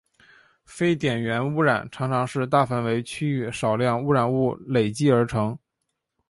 [0.65, 5.55] 非点源污染常常是大范围区域少量污染物累积而成。